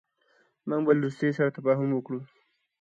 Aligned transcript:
موږ 0.67 0.81
به 0.85 0.93
له 0.95 1.01
روسیې 1.05 1.29
سره 1.37 1.53
تفاهم 1.57 1.89
وکړو. 1.93 2.19